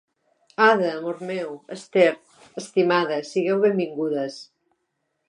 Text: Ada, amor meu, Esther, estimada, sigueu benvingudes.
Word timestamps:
Ada, 0.71 0.87
amor 0.99 1.17
meu, 1.31 1.49
Esther, 1.75 2.13
estimada, 2.63 3.21
sigueu 3.31 3.63
benvingudes. 3.67 4.39